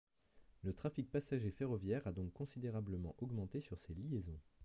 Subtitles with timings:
[0.63, 4.39] Le trafic passagers ferroviaire a donc considérablement augmenté sur ces liaisons.